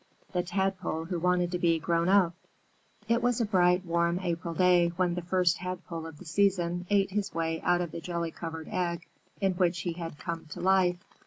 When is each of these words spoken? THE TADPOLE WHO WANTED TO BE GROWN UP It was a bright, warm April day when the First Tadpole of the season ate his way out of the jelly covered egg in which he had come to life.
THE 0.33 0.41
TADPOLE 0.41 1.05
WHO 1.05 1.19
WANTED 1.19 1.51
TO 1.51 1.59
BE 1.59 1.77
GROWN 1.77 2.09
UP 2.09 2.33
It 3.07 3.21
was 3.21 3.39
a 3.39 3.45
bright, 3.45 3.85
warm 3.85 4.17
April 4.23 4.55
day 4.55 4.87
when 4.95 5.13
the 5.13 5.21
First 5.21 5.57
Tadpole 5.57 6.07
of 6.07 6.17
the 6.17 6.25
season 6.25 6.87
ate 6.89 7.11
his 7.11 7.35
way 7.35 7.61
out 7.61 7.81
of 7.81 7.91
the 7.91 8.01
jelly 8.01 8.31
covered 8.31 8.67
egg 8.71 9.05
in 9.41 9.53
which 9.53 9.81
he 9.81 9.93
had 9.93 10.17
come 10.17 10.47
to 10.53 10.59
life. 10.59 10.97